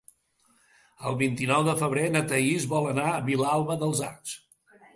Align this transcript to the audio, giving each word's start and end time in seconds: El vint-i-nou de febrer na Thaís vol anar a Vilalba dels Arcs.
El 1.09 1.17
vint-i-nou 1.19 1.67
de 1.67 1.75
febrer 1.83 2.07
na 2.15 2.23
Thaís 2.33 2.67
vol 2.73 2.89
anar 2.95 3.07
a 3.13 3.23
Vilalba 3.31 3.79
dels 3.85 4.05
Arcs. 4.13 4.37